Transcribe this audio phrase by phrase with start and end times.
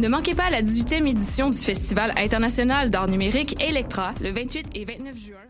[0.00, 4.86] Ne manquez pas la 18e édition du Festival international d'art numérique Electra le 28 et
[4.86, 5.49] 29 juin.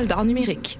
[0.07, 0.79] d'art numérique.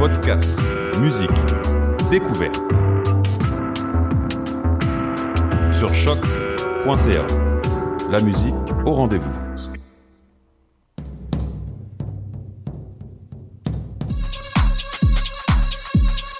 [0.00, 0.54] Podcast,
[0.98, 1.28] musique,
[2.10, 2.56] découverte.
[5.78, 7.26] Sur choc.ca.
[8.10, 8.54] La musique
[8.86, 9.30] au rendez-vous.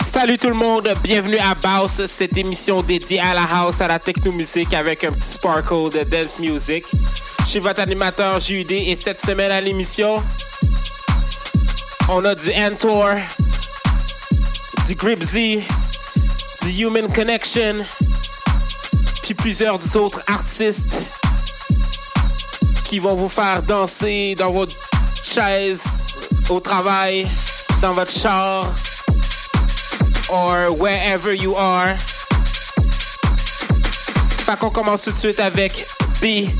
[0.01, 3.99] Salut tout le monde, bienvenue à Baus, cette émission dédiée à la house, à la
[3.99, 6.87] techno-musique avec un petit sparkle de dance music.
[7.41, 10.23] Je suis votre animateur JUD et cette semaine à l'émission,
[12.09, 13.17] on a du Antor,
[14.91, 15.63] du Gripsy,
[16.63, 17.77] du Human Connection,
[19.23, 20.99] puis plusieurs autres artistes
[22.83, 24.75] qui vont vous faire danser dans votre
[25.23, 25.85] chaise,
[26.49, 27.29] au travail,
[27.81, 28.67] dans votre char,
[30.29, 31.97] or wherever you are.
[34.39, 35.87] Fait qu'on commence tout de suite avec
[36.21, 36.51] B,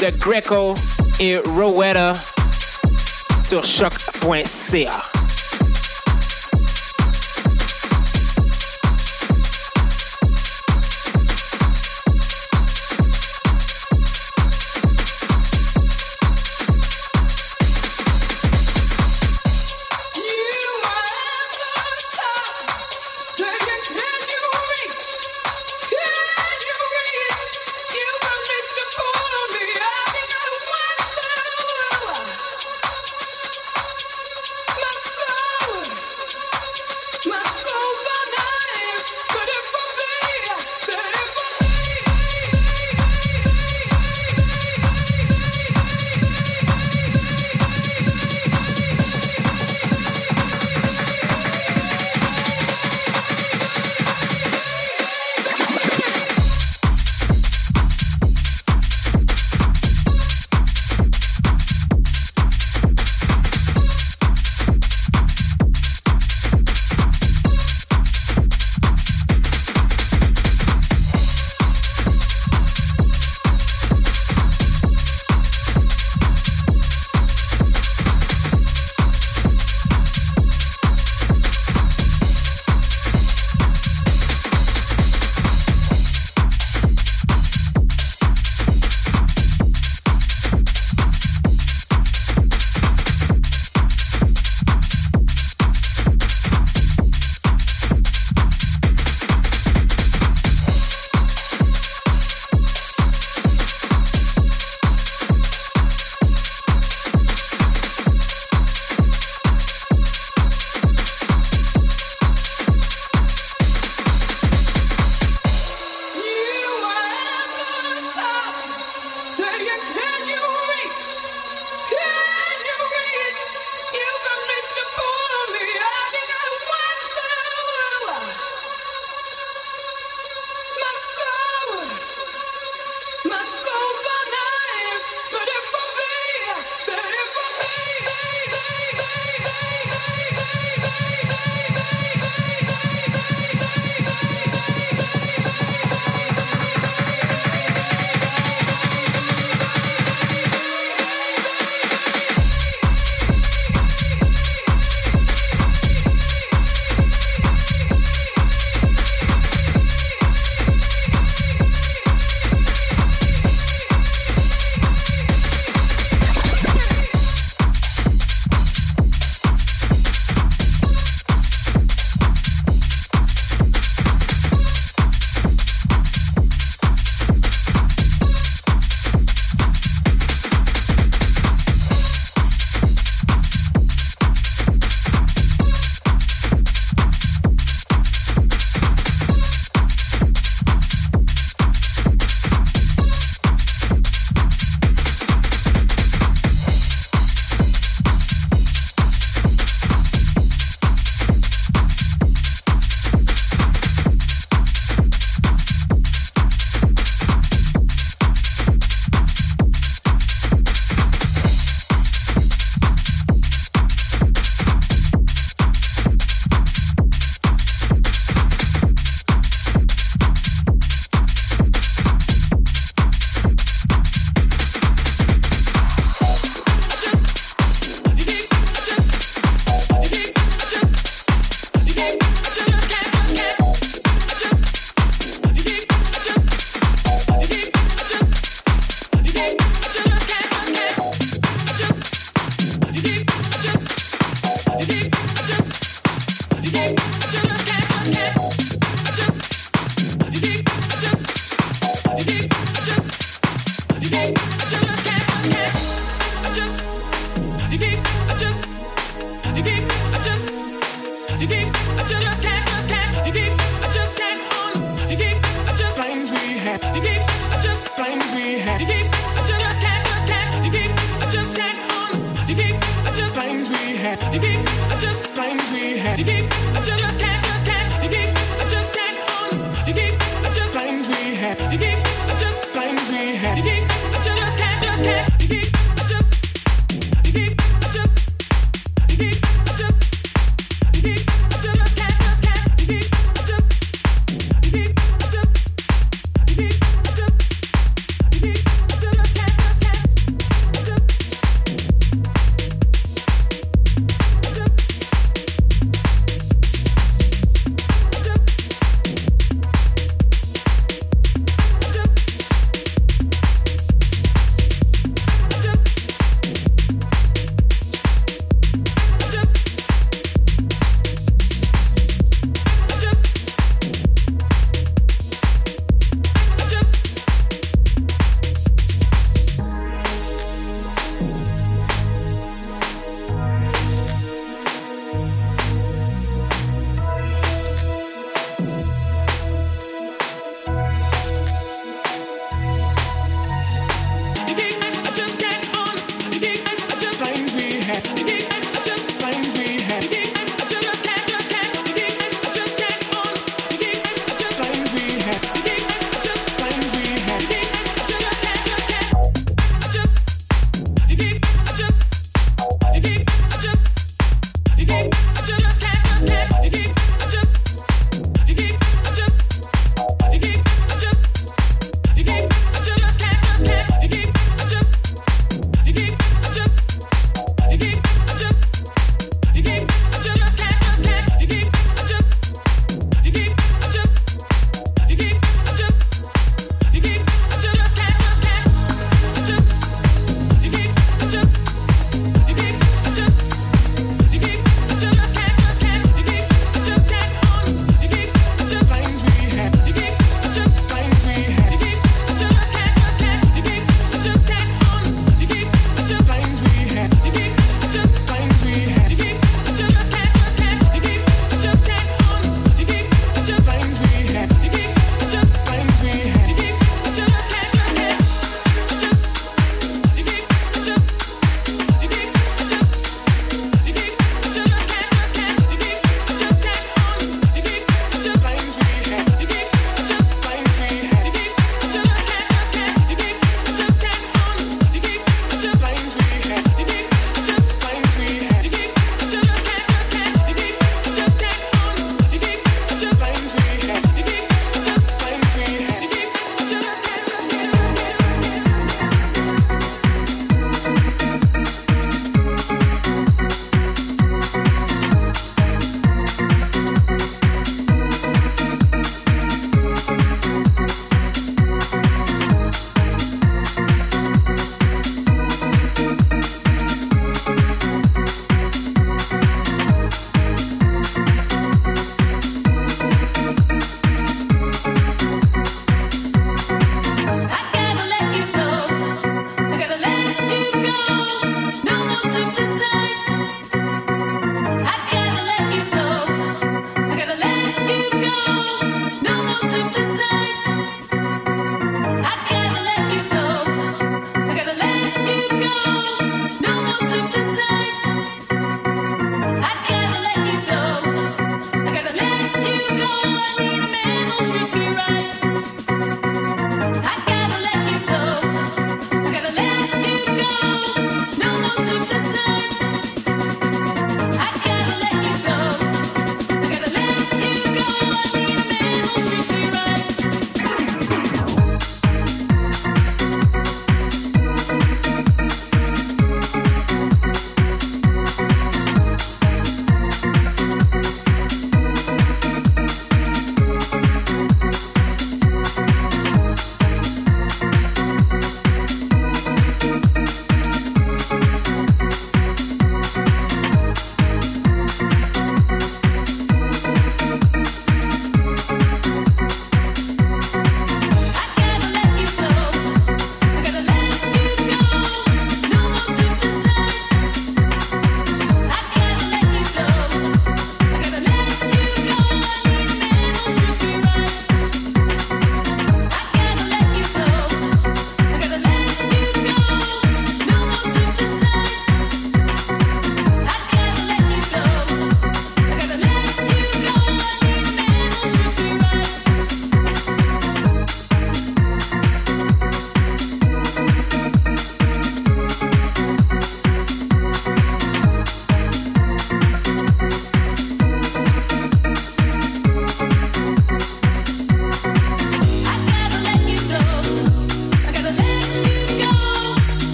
[0.00, 0.74] de Greco
[1.18, 2.12] et Rowetta
[3.42, 5.07] sur choc.ca.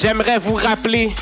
[0.00, 1.12] J'aimerais vous rappeler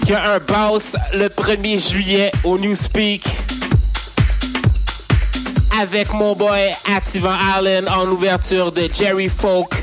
[0.00, 3.22] qu'il y a un boss le 1er juillet au Newspeak
[5.78, 9.74] avec mon boy Ativan Allen en ouverture de Jerry Folk.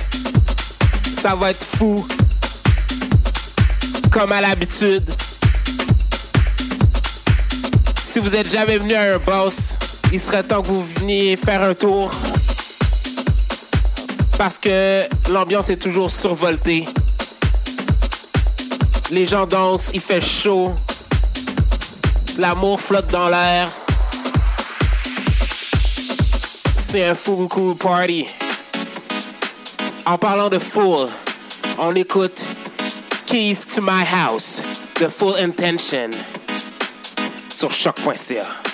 [1.22, 2.04] Ça va être fou.
[4.10, 5.04] Comme à l'habitude.
[8.04, 9.76] Si vous êtes jamais venu à un boss,
[10.12, 12.10] il serait temps que vous veniez faire un tour.
[14.40, 16.86] Parce que l'ambiance est toujours survoltée.
[19.12, 20.72] Les gens dansent, il fait chaud.
[22.38, 23.70] L'amour flotte dans l'air.
[26.88, 28.28] C'est un cool party.
[30.06, 31.10] En parlant de full,
[31.78, 32.42] on écoute
[33.26, 34.62] Keys to My House,
[34.94, 36.12] The Full Intention
[37.50, 38.69] sur choc.ca.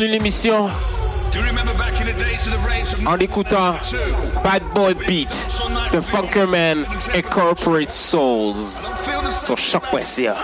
[0.00, 0.70] continue l'émission.
[3.06, 3.74] En écoutant
[4.42, 5.46] Bad Boy Beat
[5.92, 8.56] The Funkerman et Corporate Souls
[9.30, 10.36] sur choc.ca.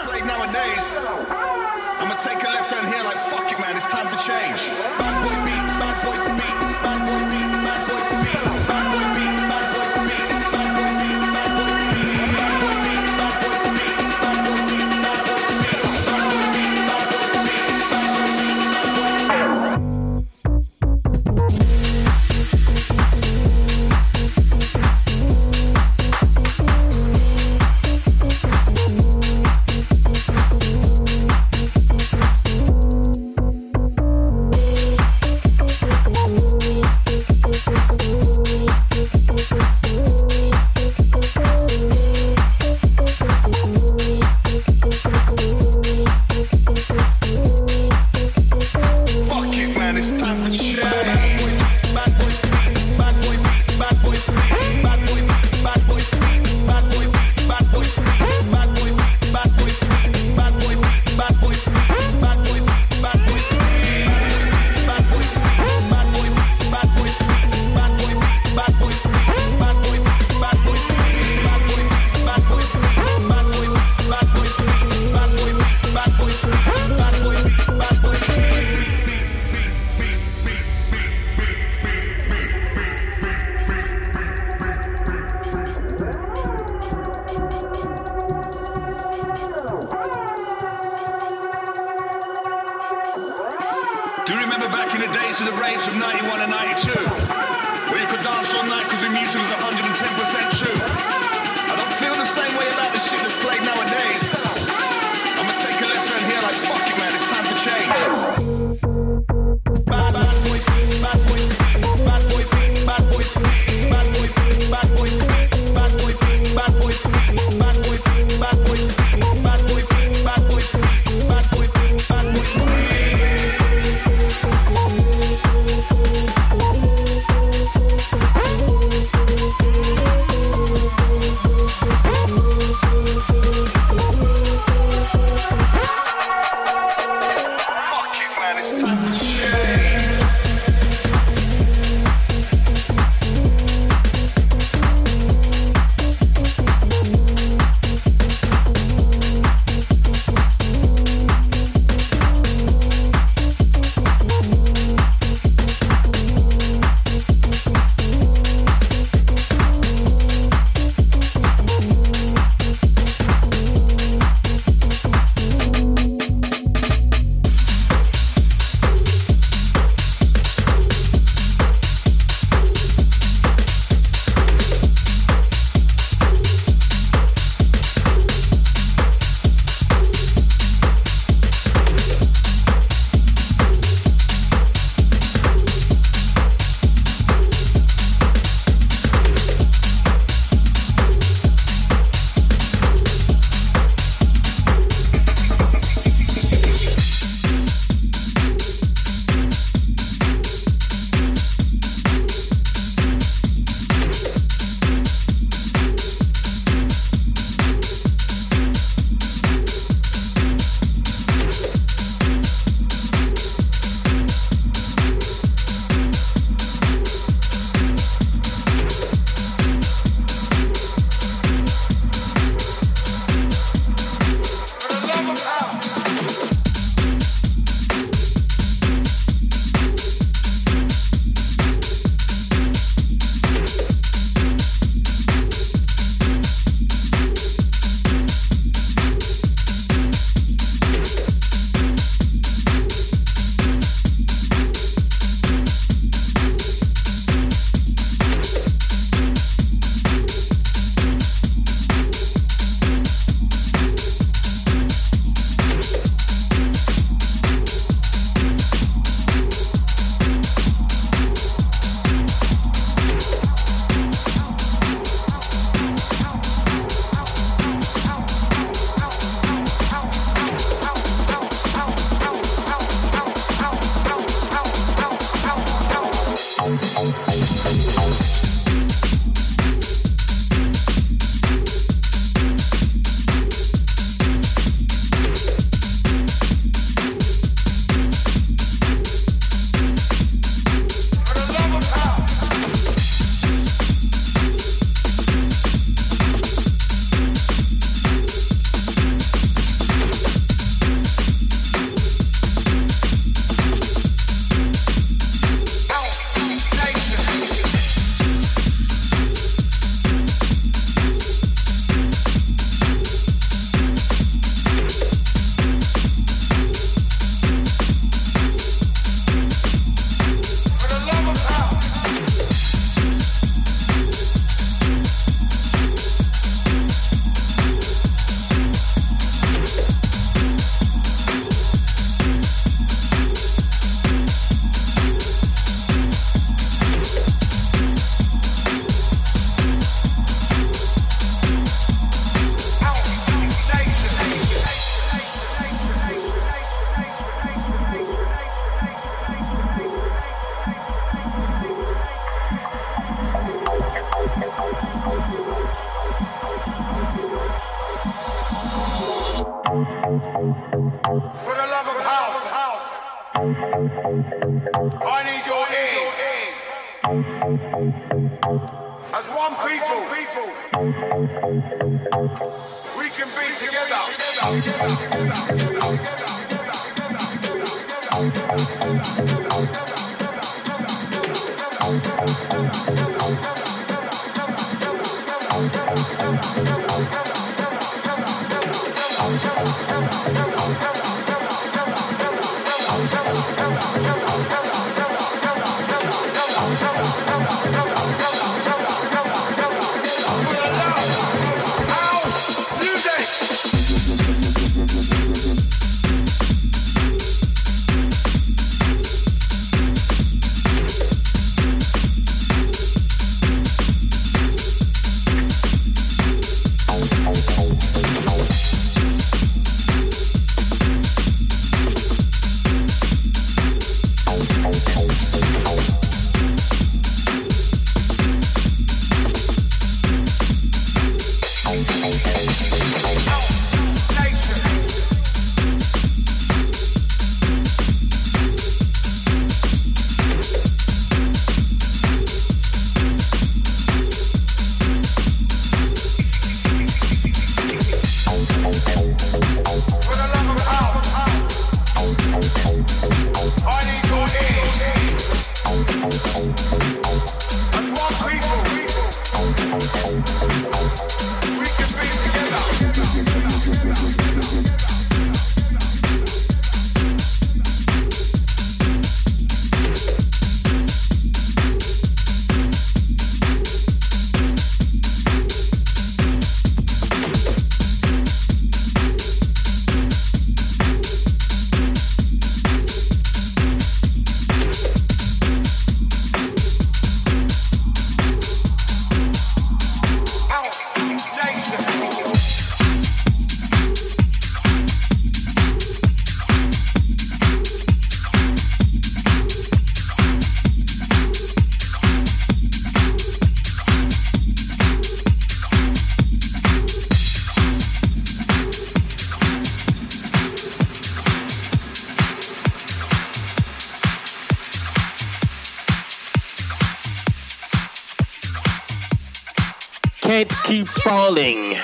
[520.45, 521.79] Keep Falling.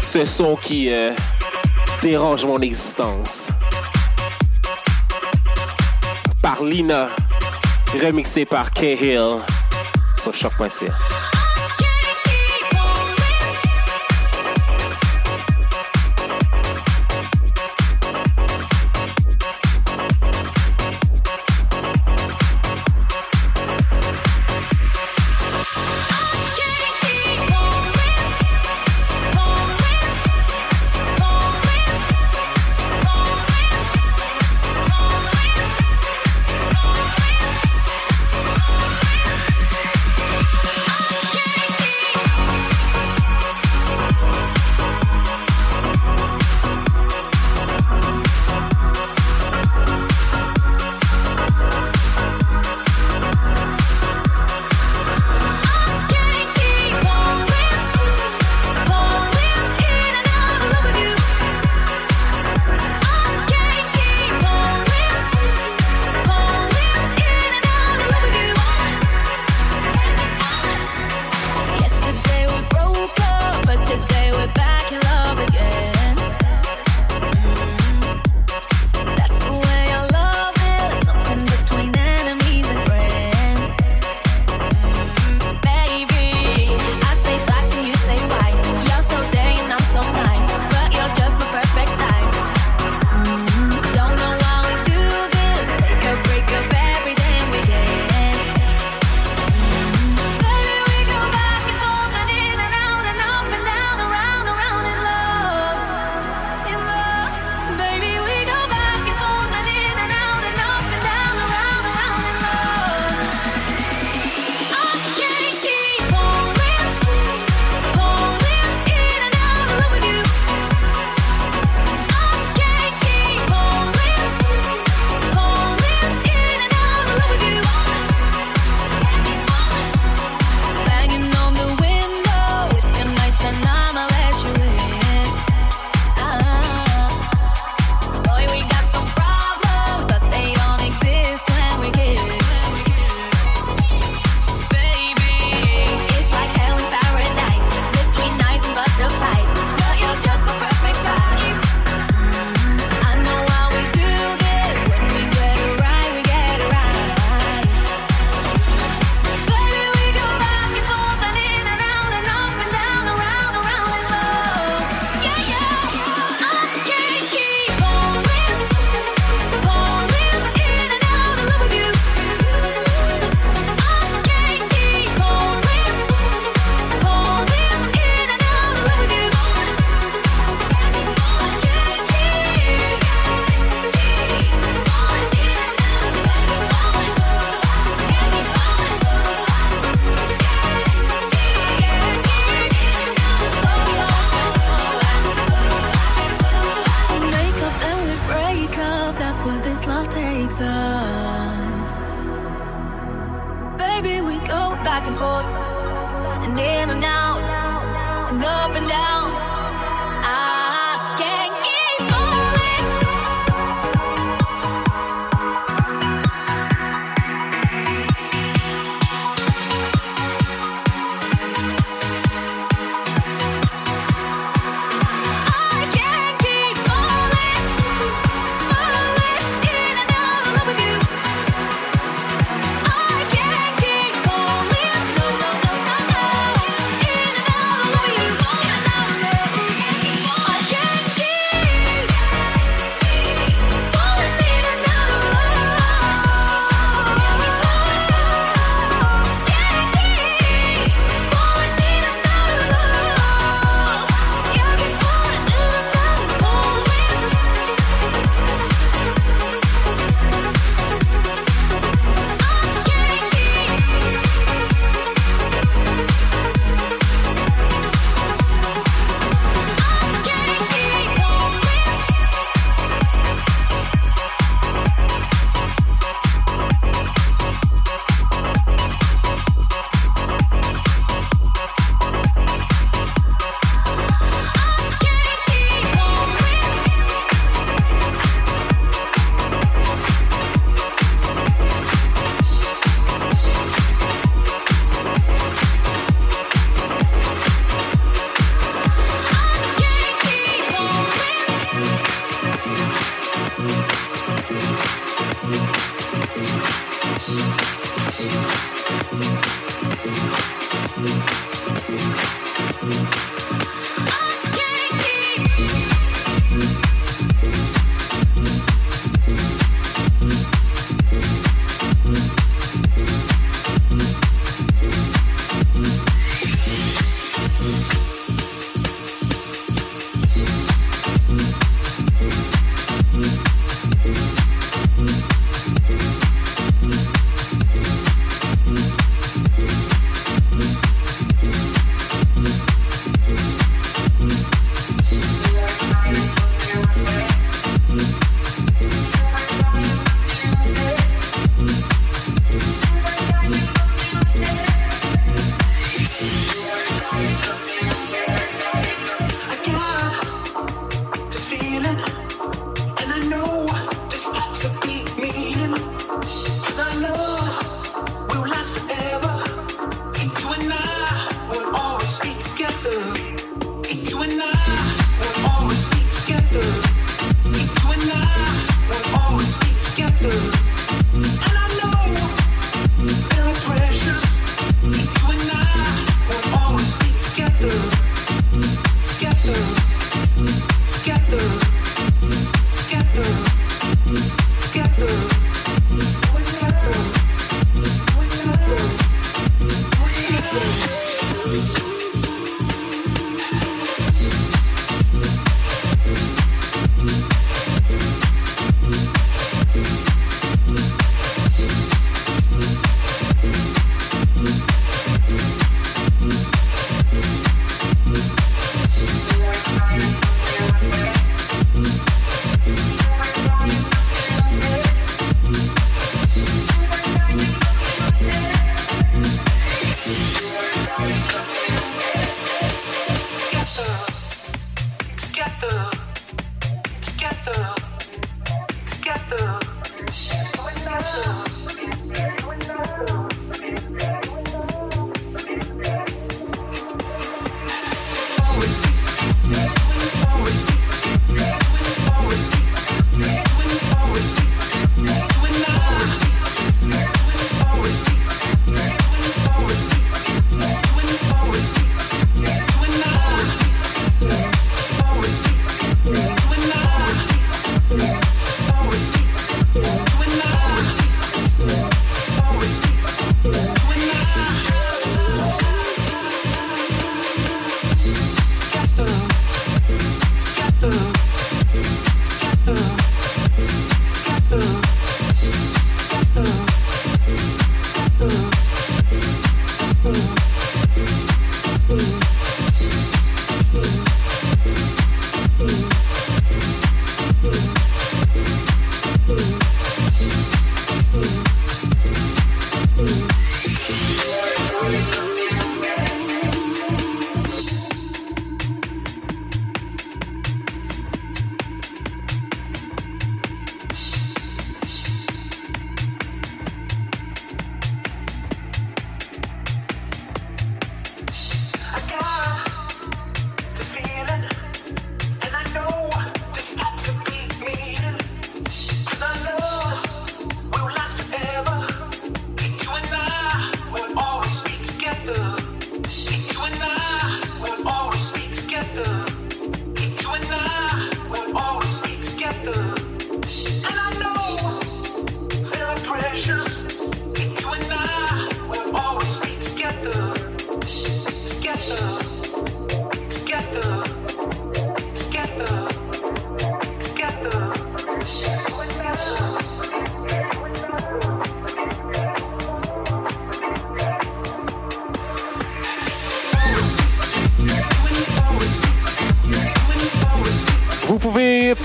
[0.00, 1.12] Ce son qui euh,
[2.02, 3.50] dérange mon existence.
[6.42, 7.10] Par Lina,
[8.02, 9.38] remixé par K-Hill
[10.20, 11.21] sur choc.ca.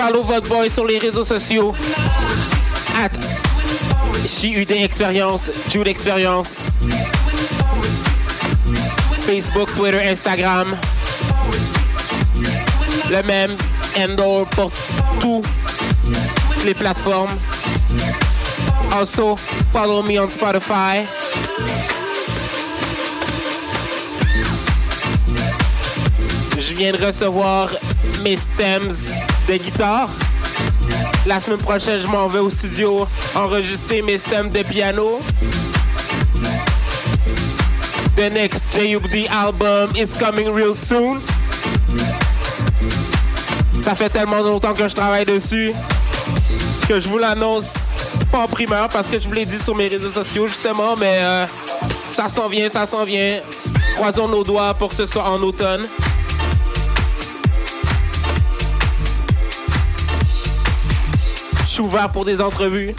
[0.08, 1.76] follow votre boy sur les réseaux sociaux.
[2.98, 3.10] At
[4.26, 6.62] JUD Experience, Jude Experience.
[9.26, 10.78] Facebook, Twitter, Instagram.
[13.10, 13.58] Le même
[13.98, 14.72] handle pour
[15.20, 15.46] toutes
[16.66, 17.38] les plateformes.
[18.94, 19.36] Also,
[19.74, 21.06] follow me on Spotify.
[26.58, 27.70] Je viens de recevoir
[28.24, 29.17] mes stems
[29.48, 30.10] de guitare.
[31.26, 35.20] La semaine prochaine, je m'en vais au studio enregistrer mes stems de piano.
[38.16, 41.20] The next JUD album is coming real soon.
[43.82, 45.72] Ça fait tellement longtemps que je travaille dessus
[46.88, 47.74] que je vous l'annonce
[48.32, 51.20] pas en primeur parce que je vous l'ai dit sur mes réseaux sociaux justement, mais
[51.20, 51.46] euh,
[52.14, 53.42] ça s'en vient, ça s'en vient.
[53.96, 55.86] Croisons nos doigts pour ce soit en automne.
[61.80, 62.94] Ouvert pour des entrevues.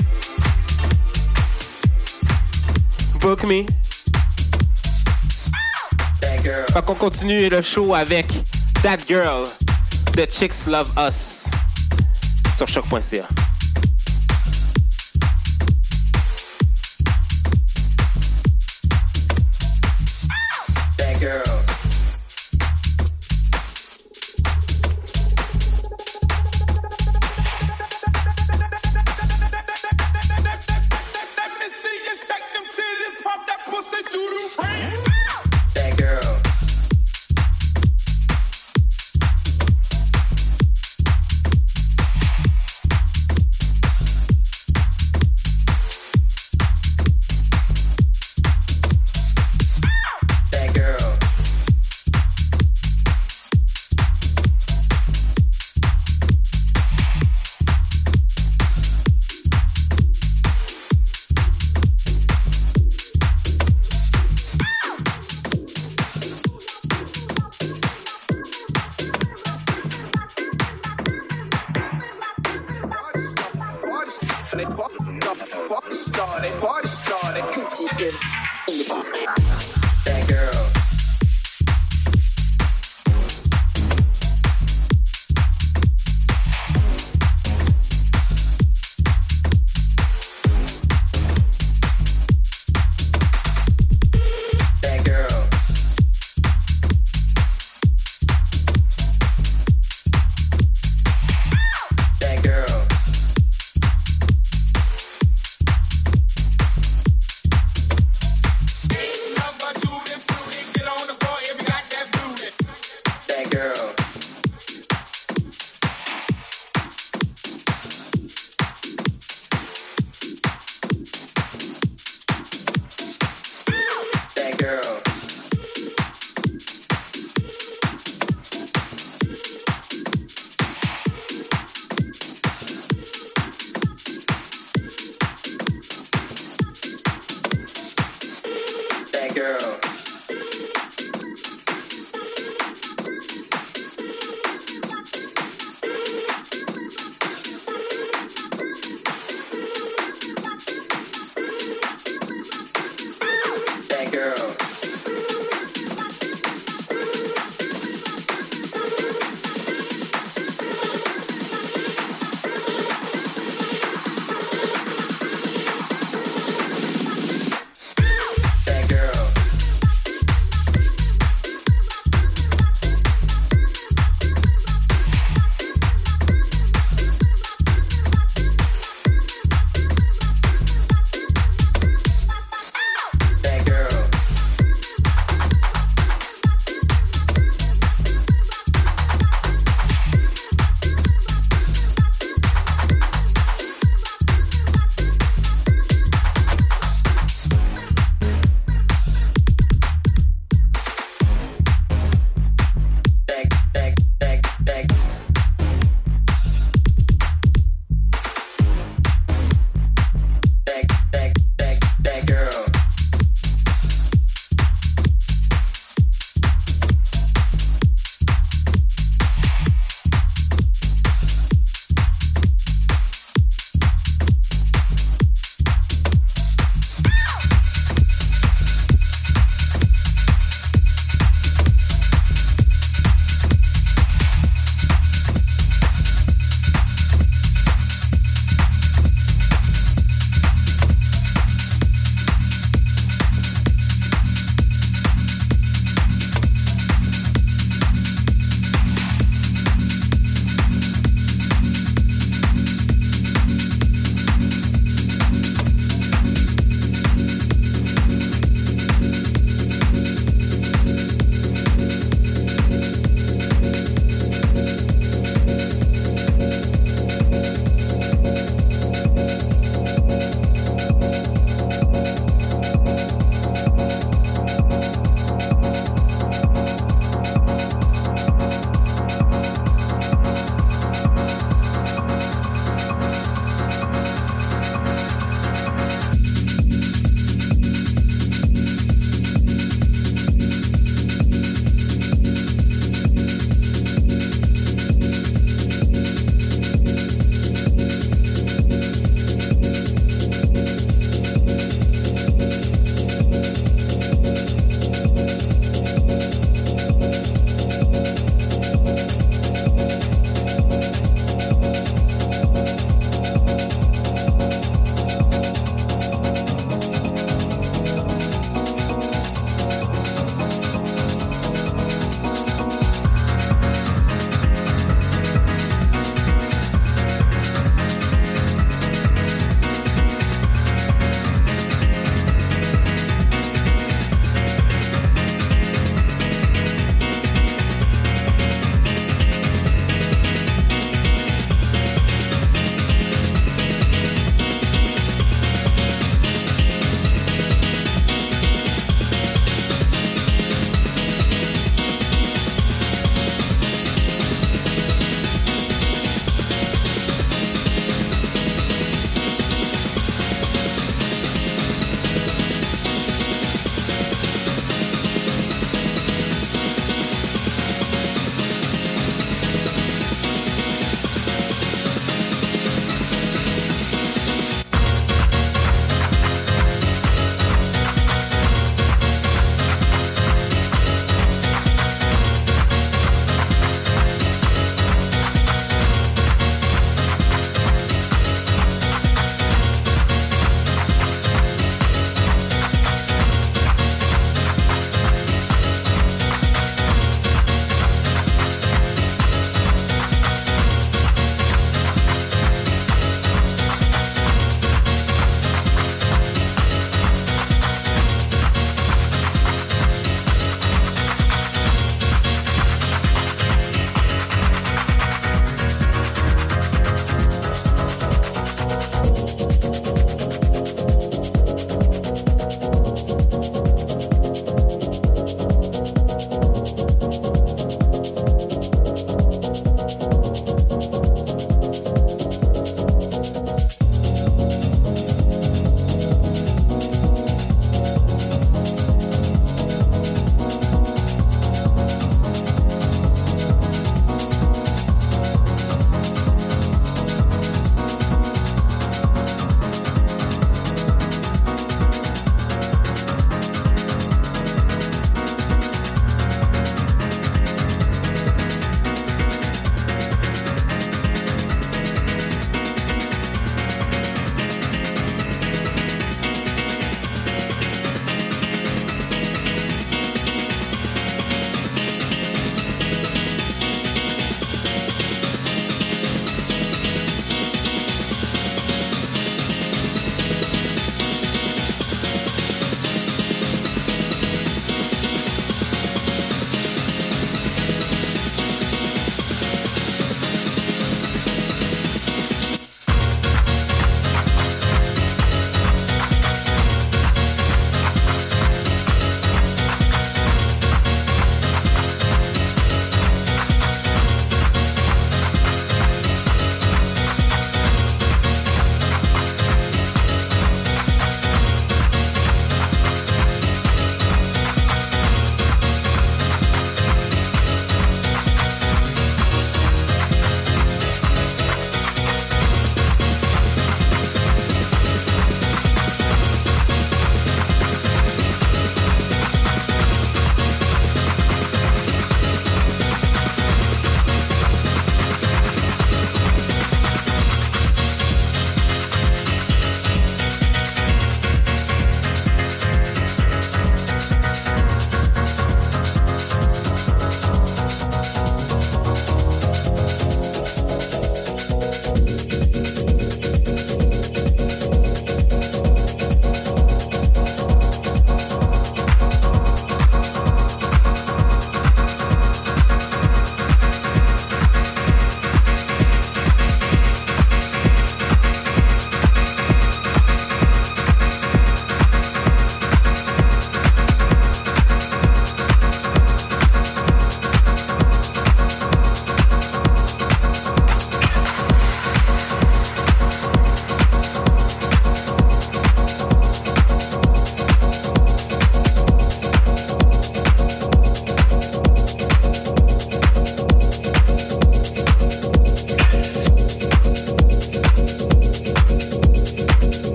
[3.20, 3.64] Book me.
[6.72, 8.26] Fait qu'on continue le show avec
[8.82, 9.46] That Girl,
[10.12, 11.46] The Chicks Love Us
[12.56, 13.47] sur choc.ca.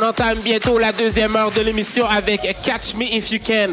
[0.00, 3.72] On entame bientôt la deuxième heure de l'émission avec Catch Me If You Can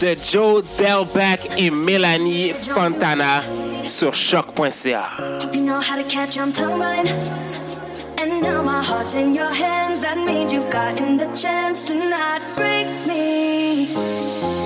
[0.00, 3.42] de Joe Delbeck et Melanie Fontana
[3.84, 5.10] sur choc.ca.
[8.20, 10.00] And now my heart's in your hands.
[10.00, 13.86] That means you've gotten the chance to not break me.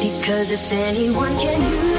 [0.01, 1.93] Because if anyone can,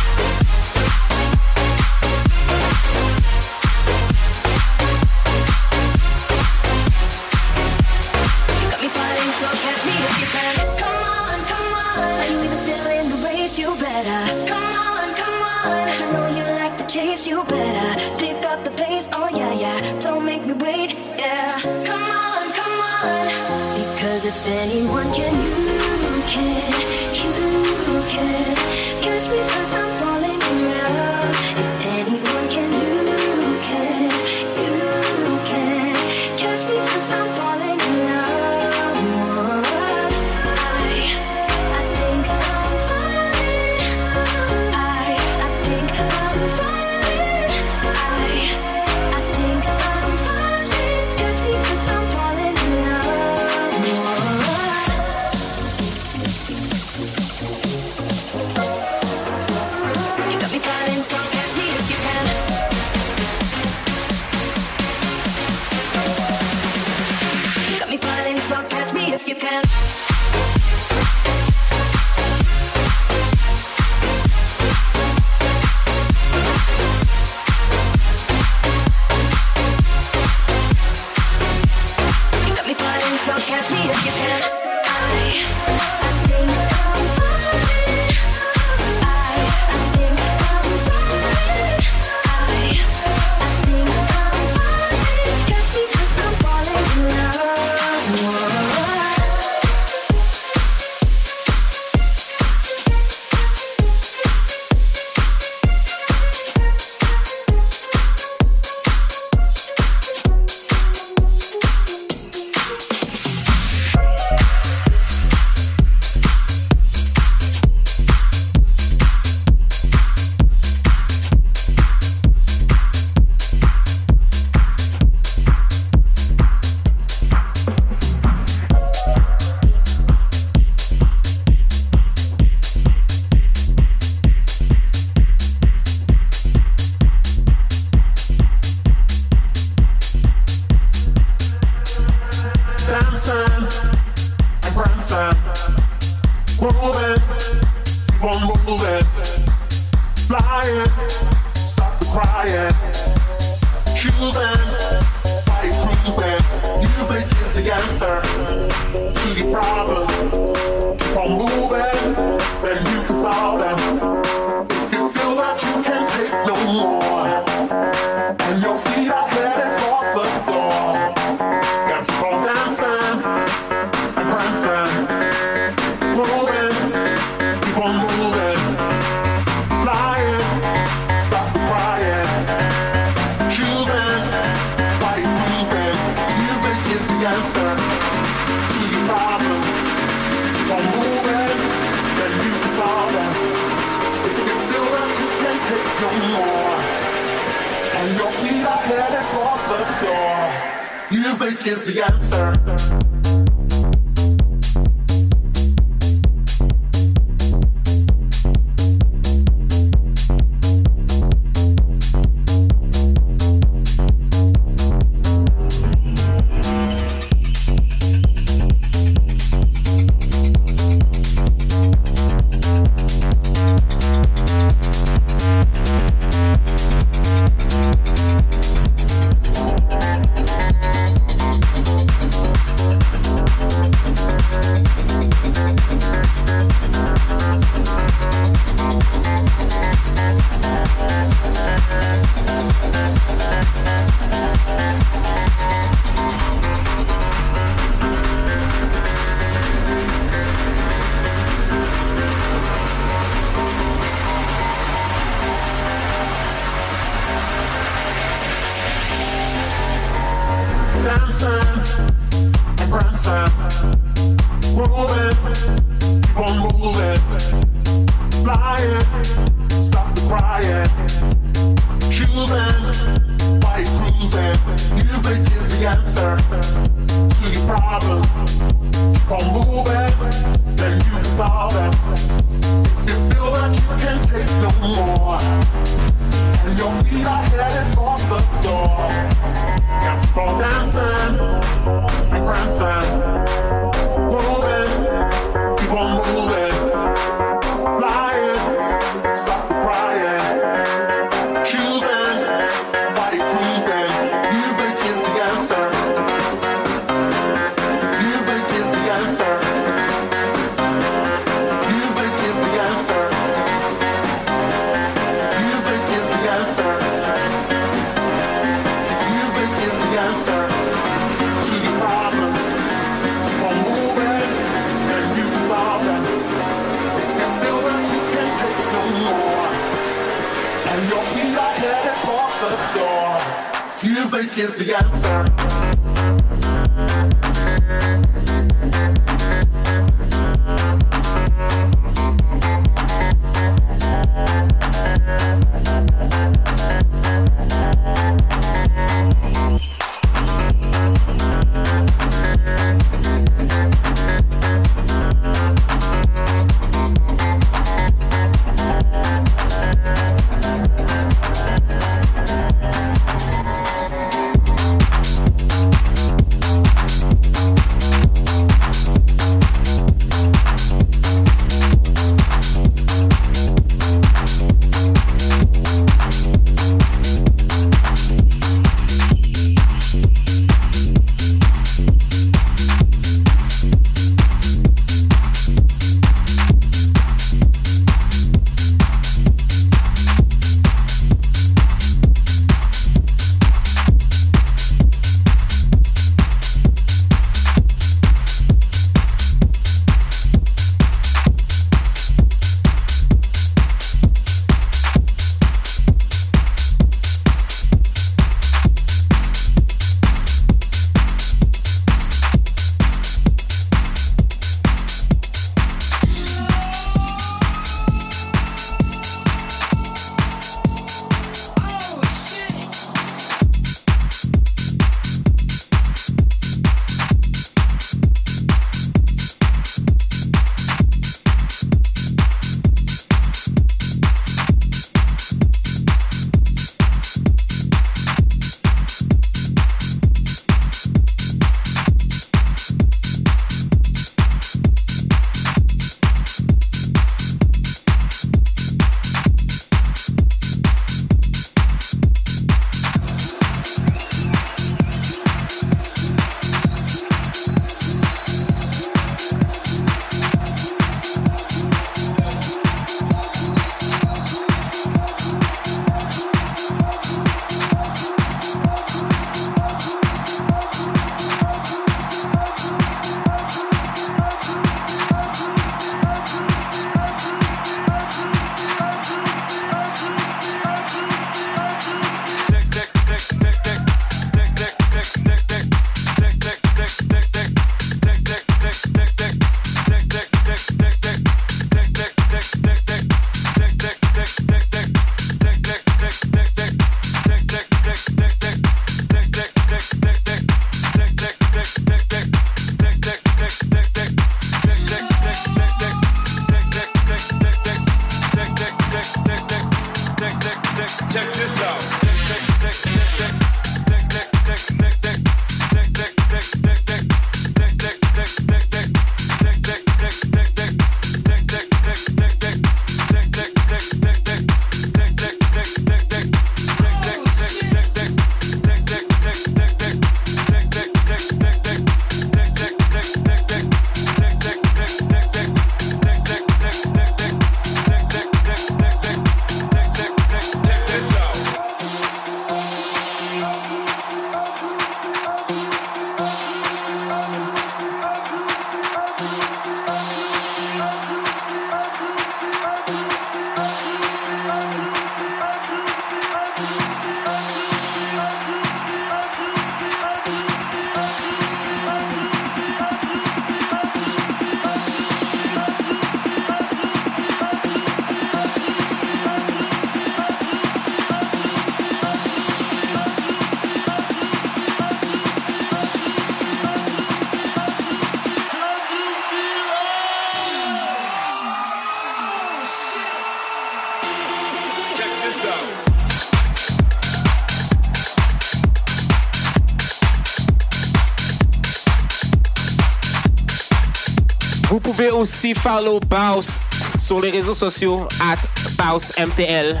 [594.94, 596.78] Vous pouvez aussi follow Baus
[597.18, 598.58] sur les réseaux sociaux at
[598.92, 600.00] BausMTL.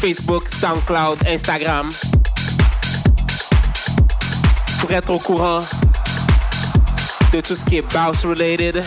[0.00, 1.88] Facebook, SoundCloud, Instagram.
[4.80, 5.60] Pour être au courant
[7.32, 8.84] de tout ce qui est Baus related.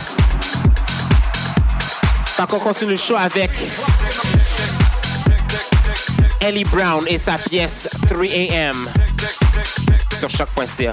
[2.49, 3.51] Qu'on continue le show avec
[6.41, 8.89] Ellie Brown et sa pièce 3 AM
[10.19, 10.91] sur choc.ca.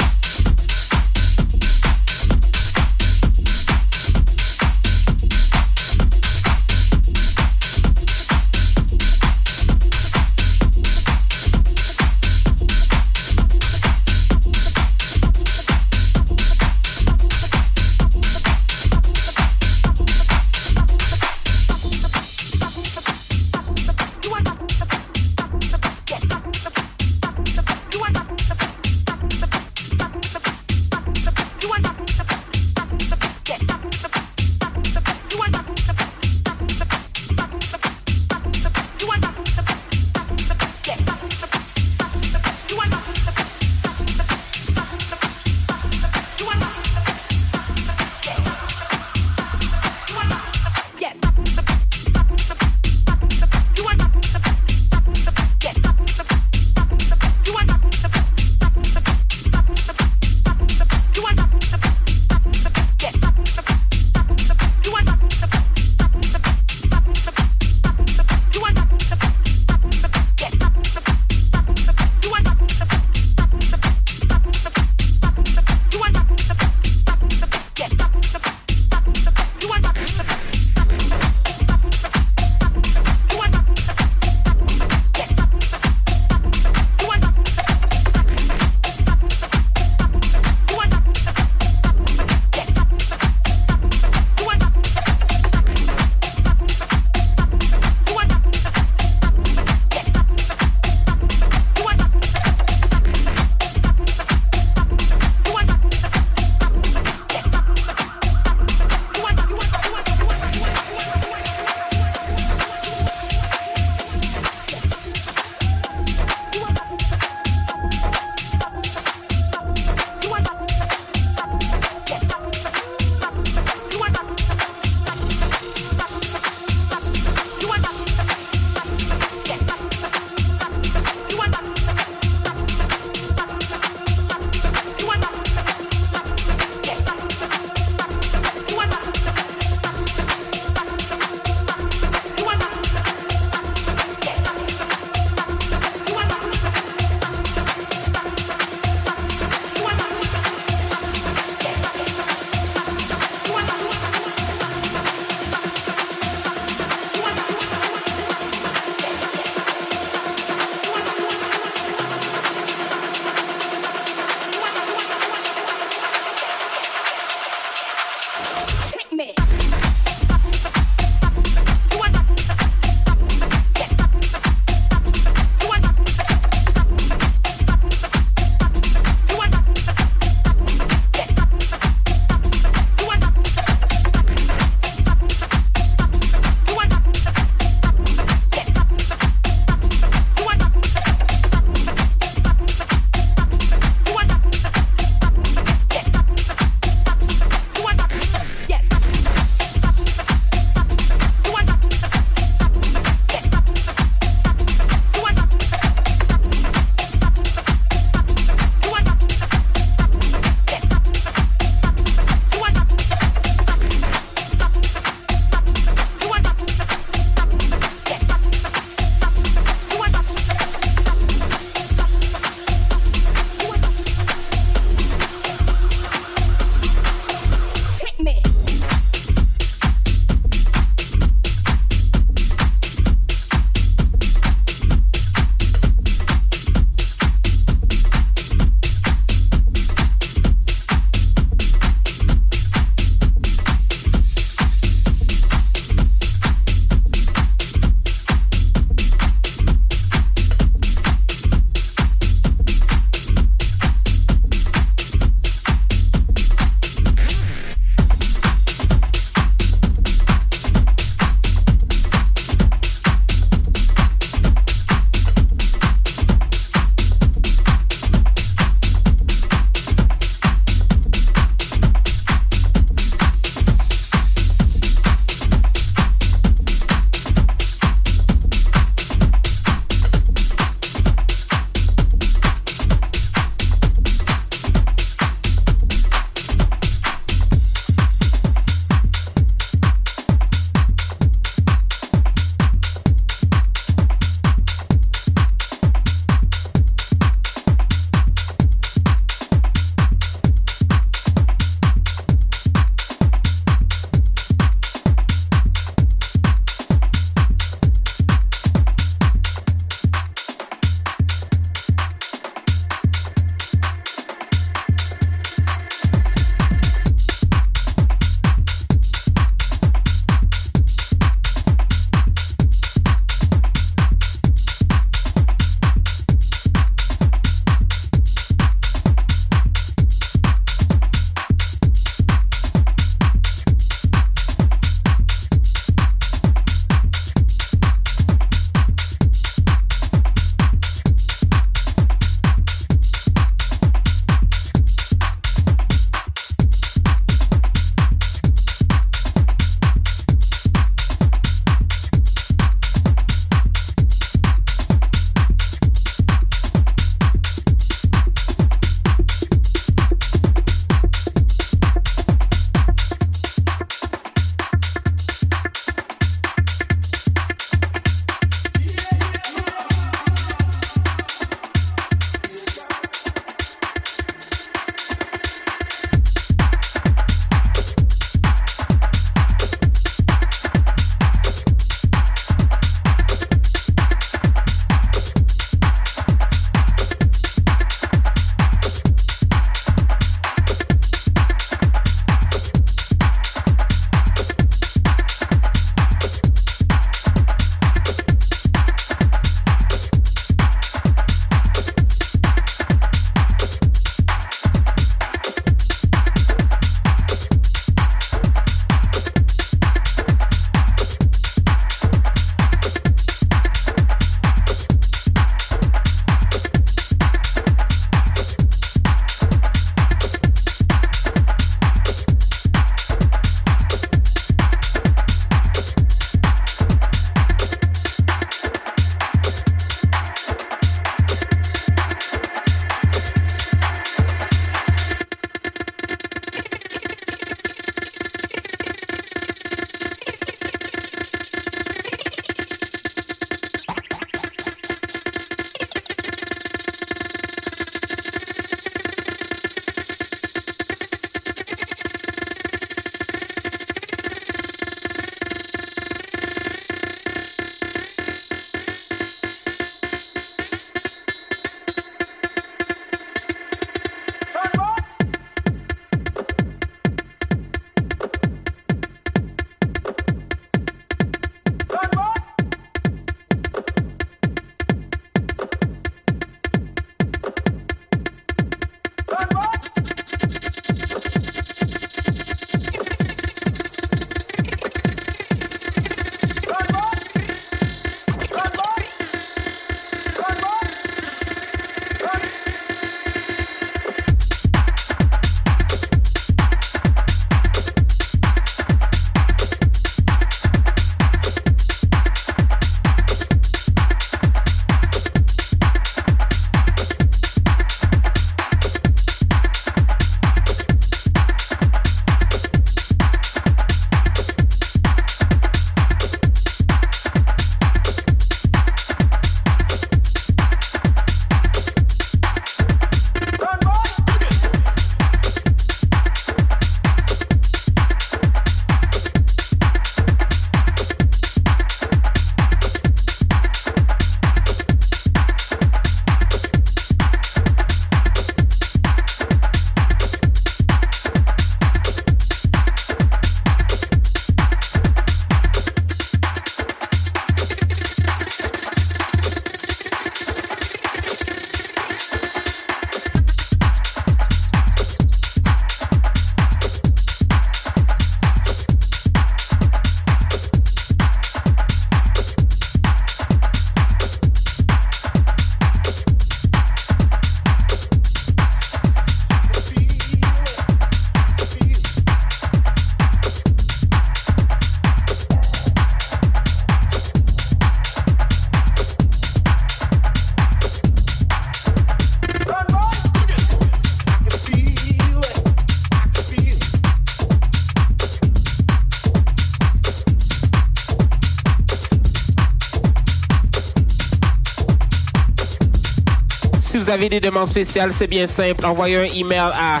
[597.28, 598.84] des demandes spéciales, c'est bien simple.
[598.84, 600.00] Envoyez un email à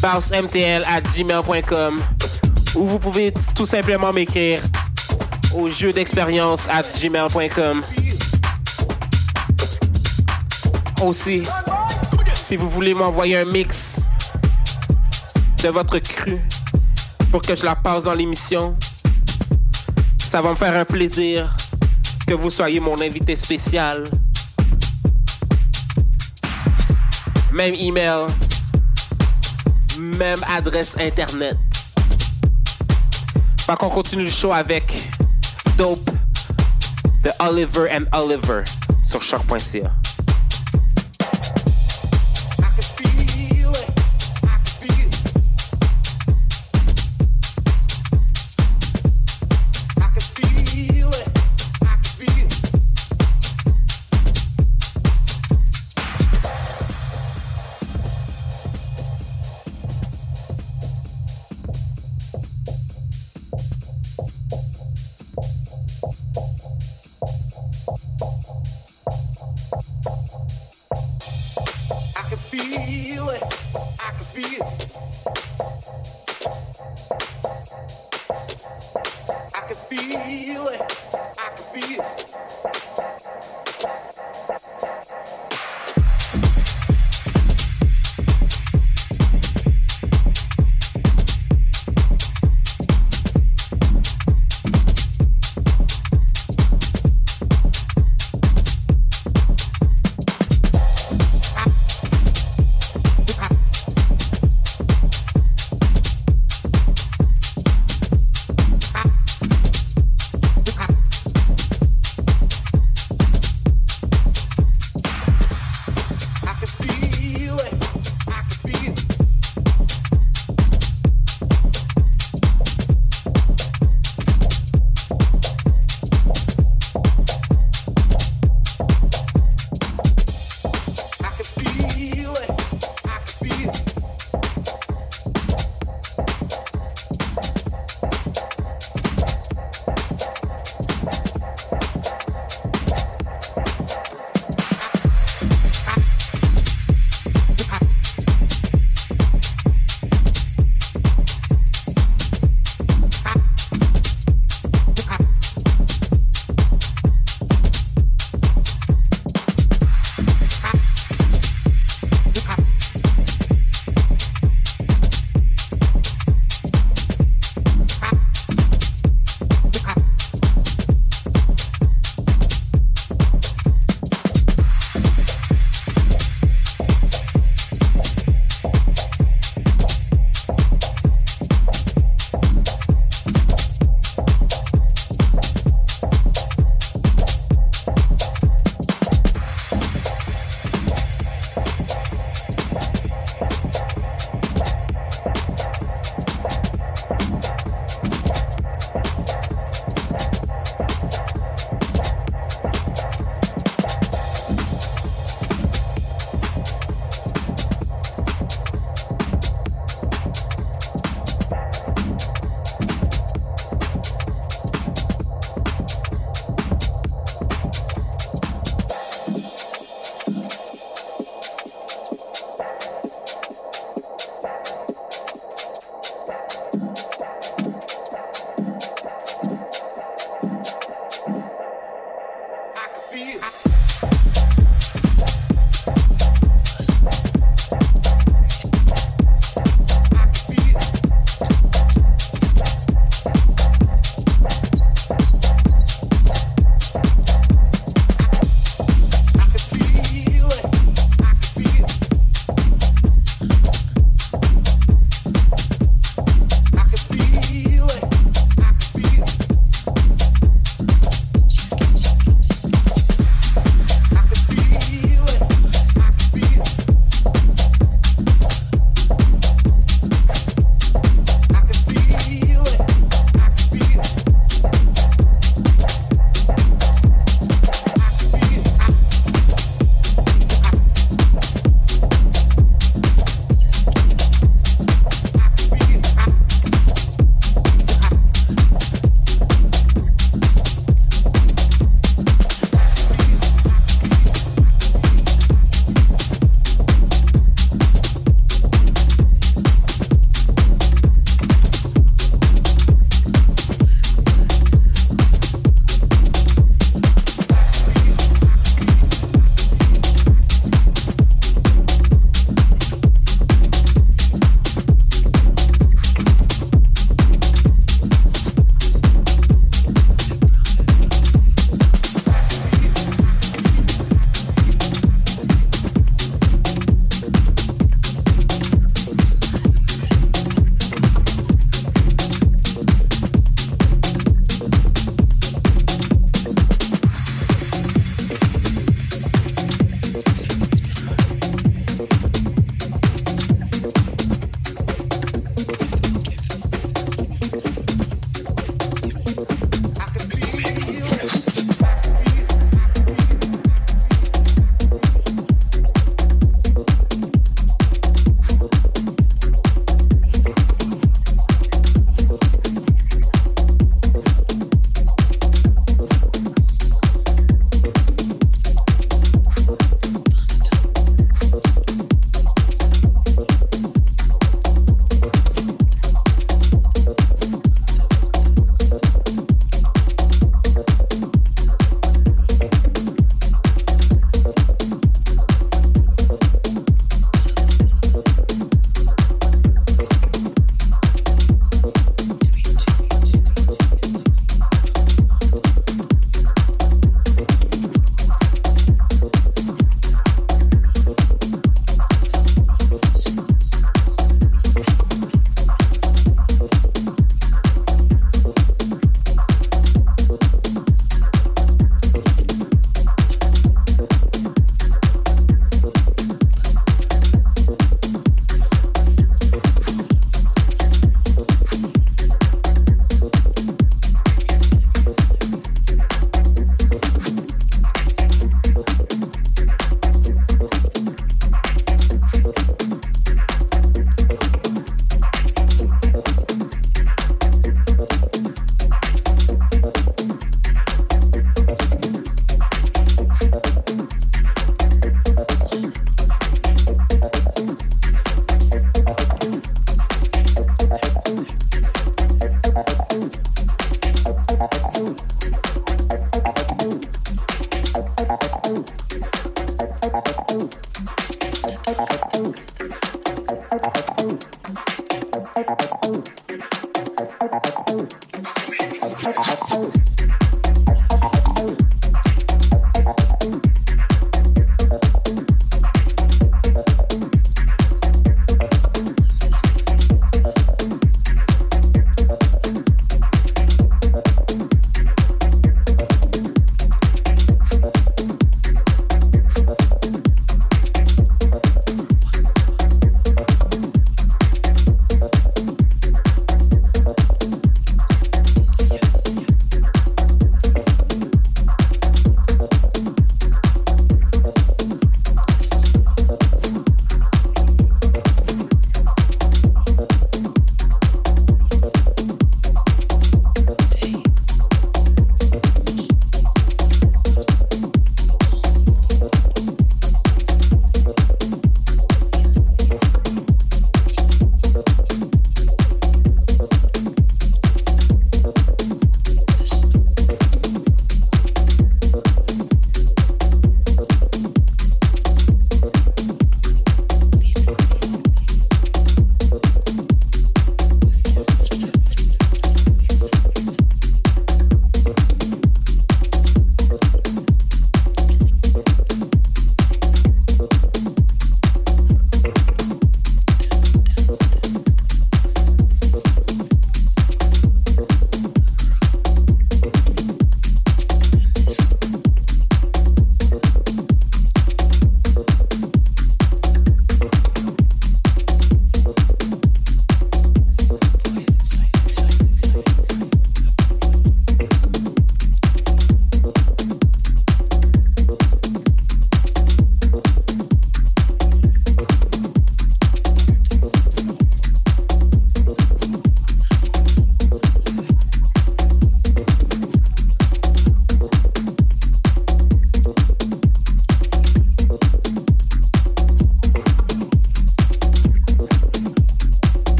[0.00, 2.00] bounceMTL@gmail.com
[2.74, 4.62] ou vous pouvez tout simplement m'écrire
[5.54, 7.82] au jeu d'expérience at gmail.com.
[11.02, 11.42] Aussi,
[12.34, 14.00] si vous voulez m'envoyer un mix
[15.62, 16.38] de votre cru
[17.30, 18.76] pour que je la passe dans l'émission,
[20.18, 21.56] ça va me faire un plaisir
[22.26, 24.04] que vous soyez mon invité spécial.
[27.56, 28.26] Même email,
[29.98, 31.56] même adresse internet.
[33.60, 35.10] Fait qu'on continue le show avec
[35.78, 36.10] Dope
[37.24, 38.62] de Oliver and Oliver
[39.08, 39.90] sur choc.ca.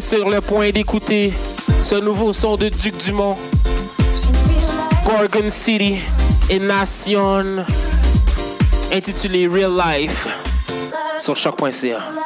[0.00, 1.32] sur le point d'écouter
[1.82, 3.36] ce nouveau son de Duc Dumont,
[5.04, 5.98] Gorgon City
[6.48, 7.64] et Nation,
[8.92, 10.28] intitulé Real Life
[11.18, 12.21] sur choc.ca.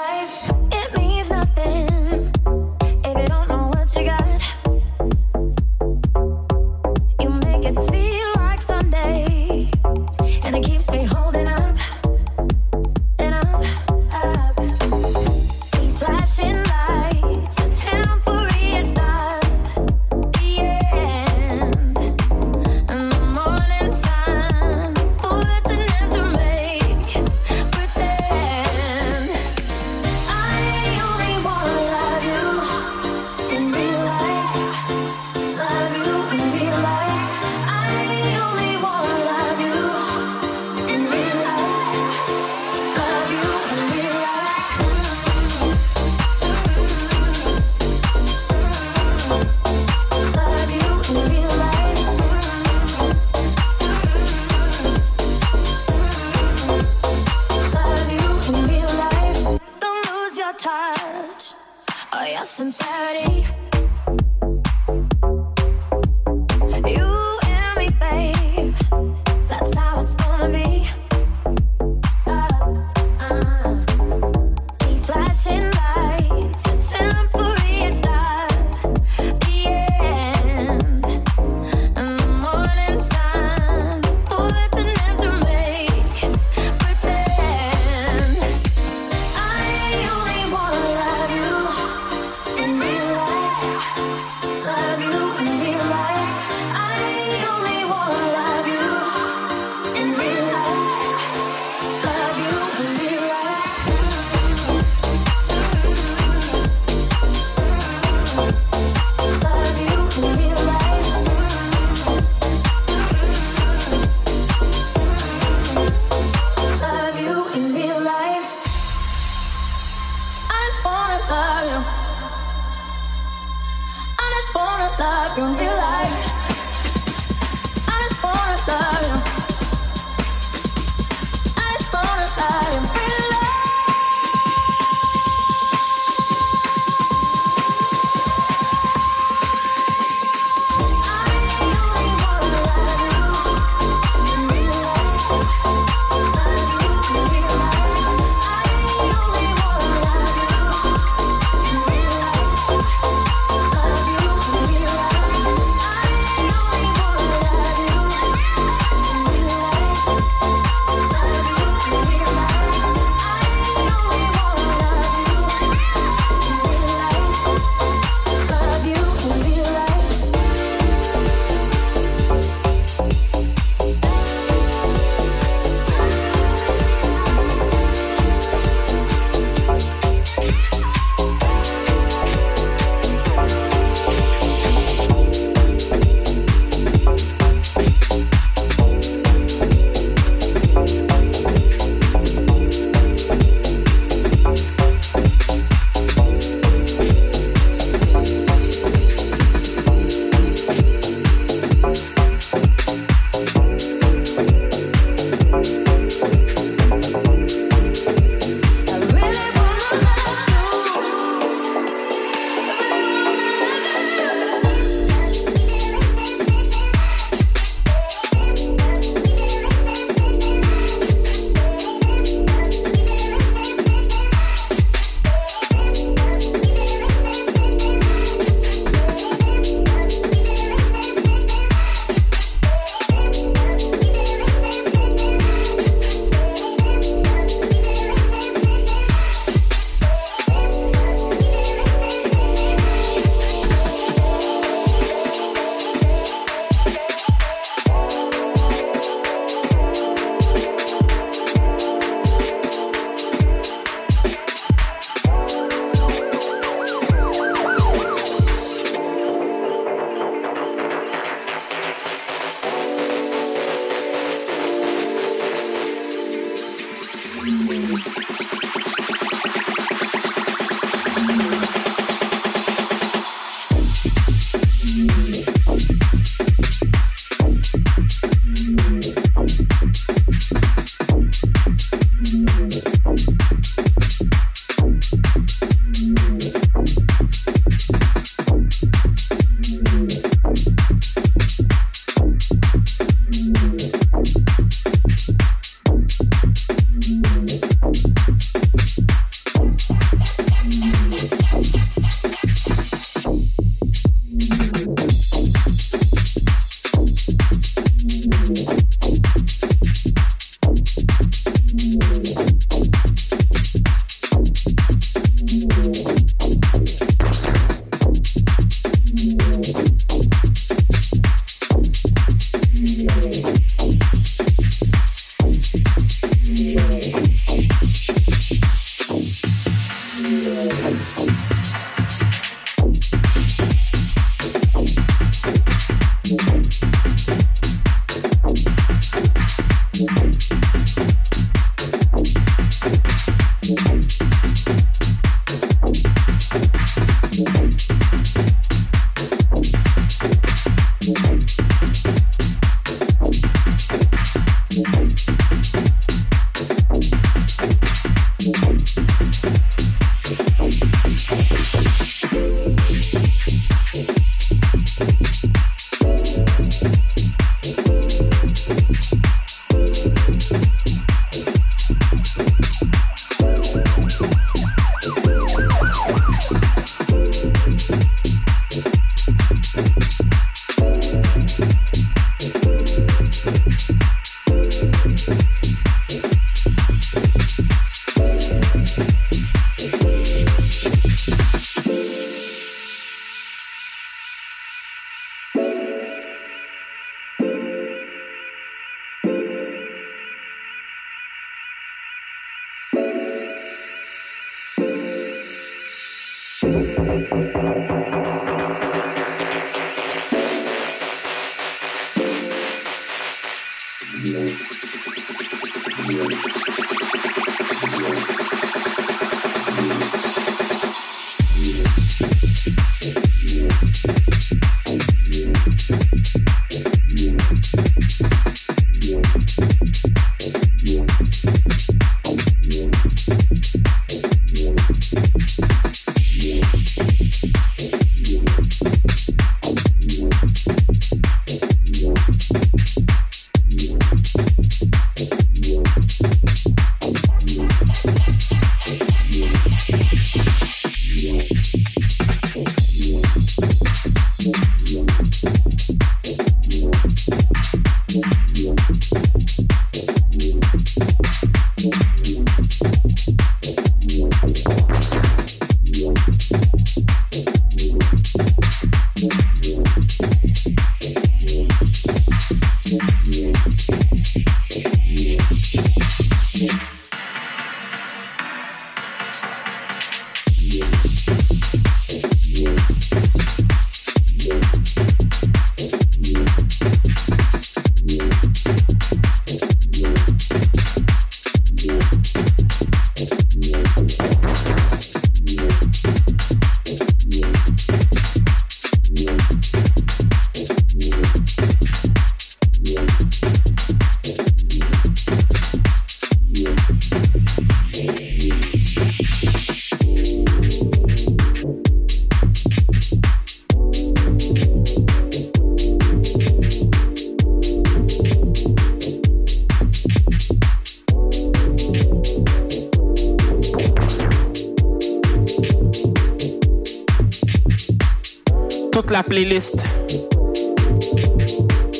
[529.37, 529.77] playlist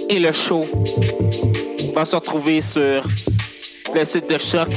[0.09, 0.65] et le show
[1.95, 3.03] va se retrouver sur
[3.95, 4.69] le site de Choc.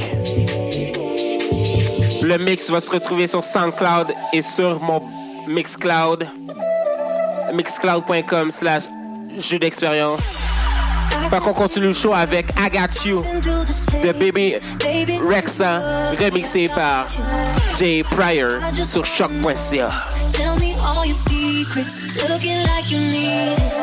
[2.22, 5.00] Le mix va se retrouver sur SoundCloud et sur mon
[5.48, 6.28] Mixcloud.
[7.54, 8.82] Mixcloud.com slash
[9.38, 10.20] jeu d'expérience.
[11.30, 13.24] Fait continue le show avec I Got You
[14.02, 14.56] de Baby
[15.26, 15.80] Rexa,
[16.20, 17.06] remixé par
[17.74, 20.19] Jay Pryor sur choc.ca.
[21.40, 23.79] secrets, looking like you need it.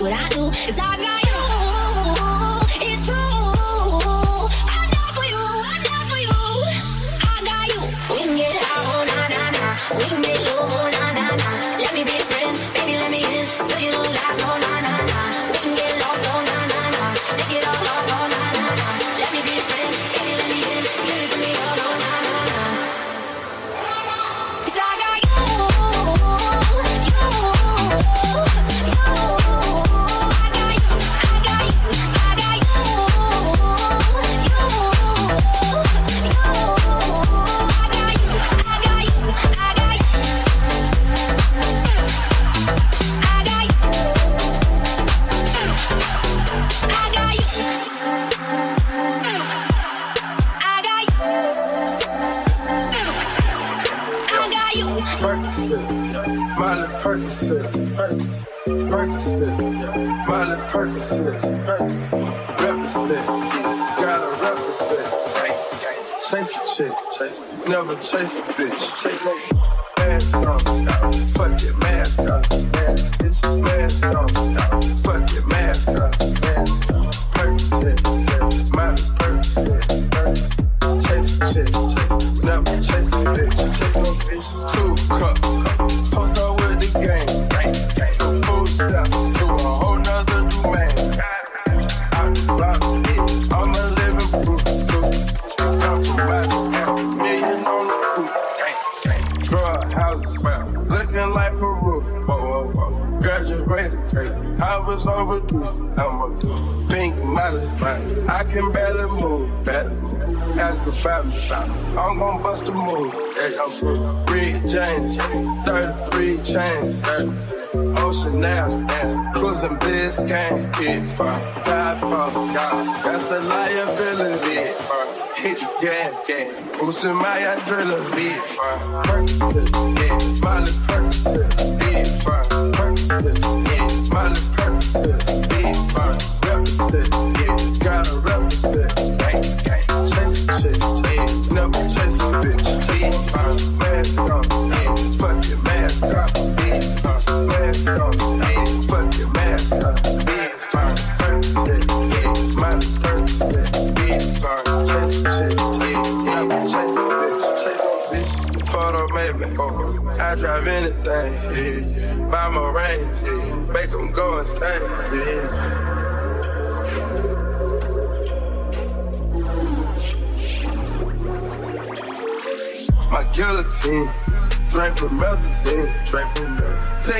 [0.00, 1.05] what I do.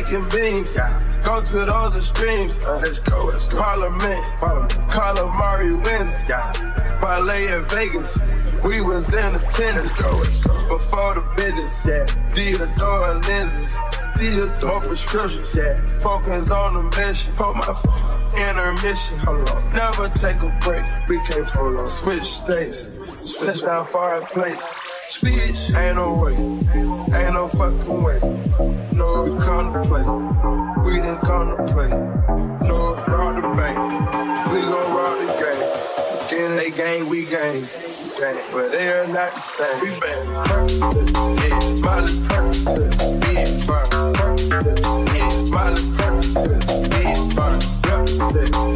[0.07, 0.75] making beams.
[0.75, 1.23] Yeah.
[1.25, 2.59] Go to those extremes.
[2.59, 3.59] Uh, let's go, let's go.
[3.59, 4.73] Parliament, Parliament.
[4.91, 6.13] Calamari wins.
[6.29, 6.53] Yeah.
[6.99, 8.19] Parlay in Vegas.
[8.65, 9.91] We was in the tennis.
[9.91, 10.69] Let's go, let's go.
[10.69, 11.87] Before the business.
[11.87, 12.07] Yeah.
[12.31, 13.77] Theodore lenses.
[14.17, 15.55] Theodore prescriptions.
[15.57, 15.77] Yeah.
[15.99, 17.33] Focus on the mission.
[17.35, 17.75] Put my
[18.37, 19.19] intermission.
[19.19, 19.75] Hold on.
[19.75, 20.87] Never take a break.
[21.09, 21.89] We can't hold on.
[21.89, 22.93] Switch states.
[23.25, 24.67] Switch down fireplace.
[25.09, 26.35] Speech Ain't no way.
[26.35, 28.21] Ain't no fucking way
[30.03, 30.85] play.
[30.85, 31.89] We didn't come to play.
[31.89, 33.77] No, rob the bank.
[34.53, 35.63] We gon' rob the game.
[36.27, 37.67] Again, they gang, we gang.
[38.53, 39.81] But they are not the same.
[39.81, 41.09] We been practicing,
[41.39, 41.59] yeah.
[41.85, 43.85] Molly Percocet, big fire.
[44.15, 44.79] Percocet,
[45.15, 45.51] yeah.
[45.51, 47.59] Molly Percocet, big fire.
[47.83, 48.76] Percocet,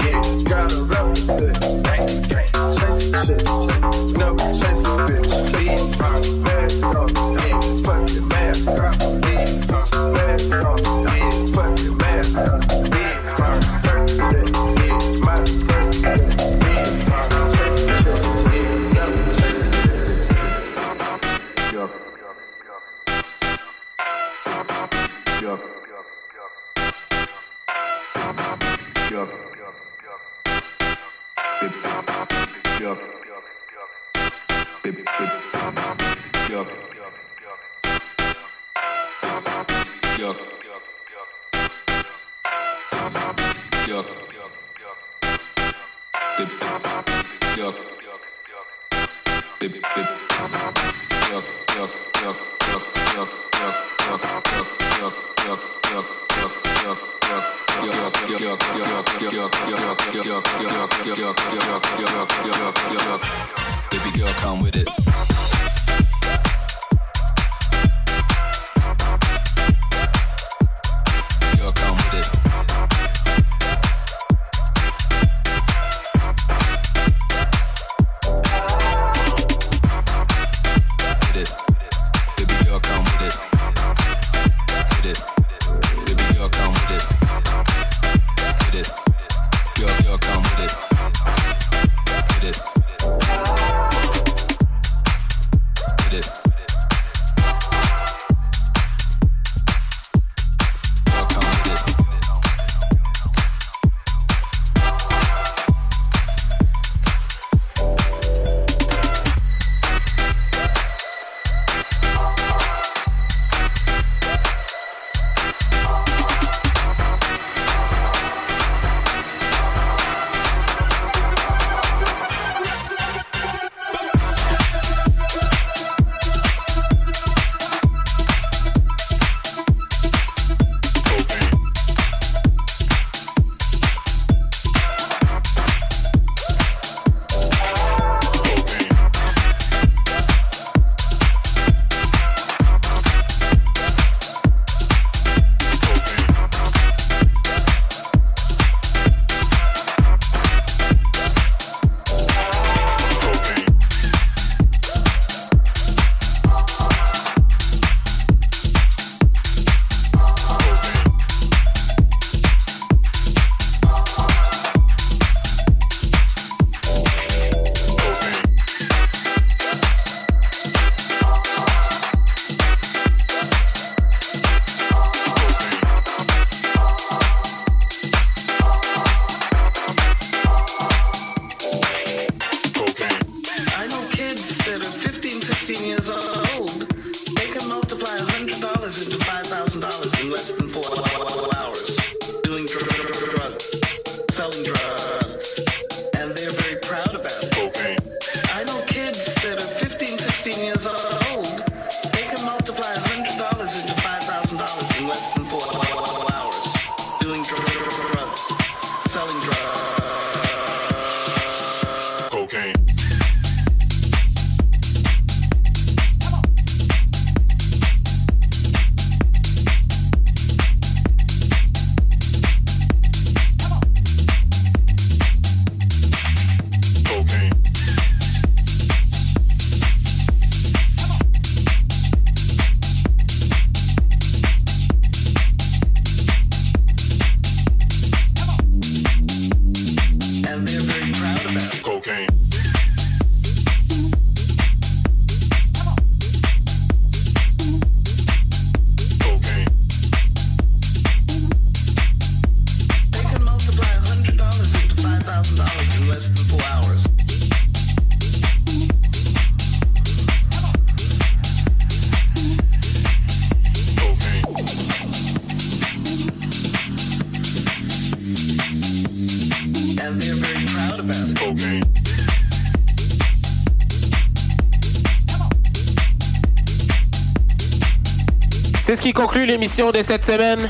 [279.00, 280.68] ce qui conclut l'émission de cette semaine.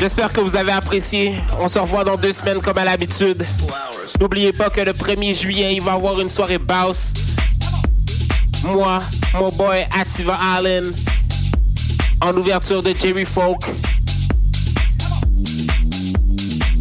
[0.00, 1.34] J'espère que vous avez apprécié.
[1.60, 3.44] On se revoit dans deux semaines comme à l'habitude.
[4.18, 7.12] N'oubliez pas que le 1er juillet, il va y avoir une soirée Baus.
[8.64, 9.00] Moi,
[9.34, 10.90] mon boy Ativa Allen,
[12.22, 13.60] en ouverture de Jerry Folk.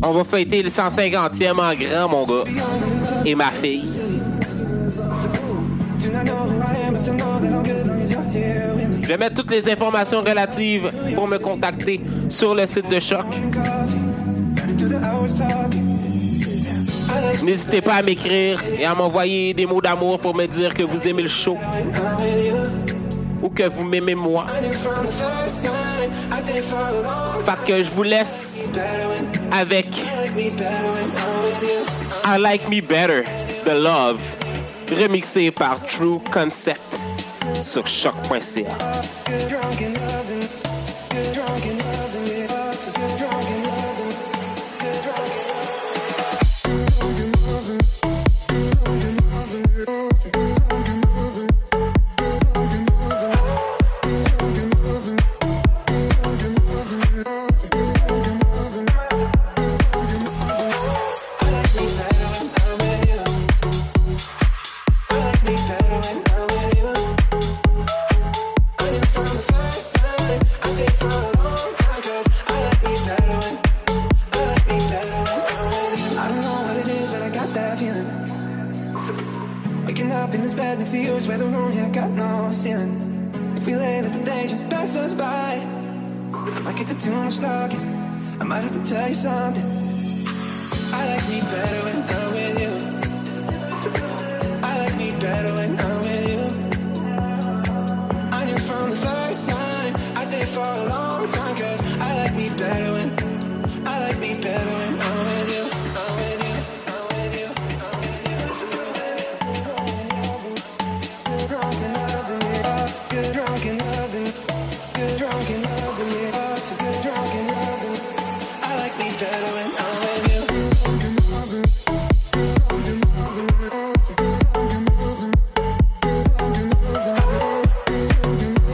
[0.05, 2.49] On va fêter le 150e en grand, mon gars.
[3.25, 3.99] Et ma fille.
[9.45, 13.25] Toutes les informations relatives pour me contacter sur le site de Choc.
[17.43, 21.07] N'hésitez pas à m'écrire et à m'envoyer des mots d'amour pour me dire que vous
[21.07, 21.57] aimez le show
[23.43, 24.47] ou que vous m'aimez moi.
[27.45, 28.63] Fait que je vous laisse
[29.51, 29.85] avec
[32.25, 33.25] I Like Me Better,
[33.63, 34.19] The Love,
[34.91, 36.97] remixé par True Concept
[37.61, 39.14] sur choc.ca.
[39.27, 39.94] I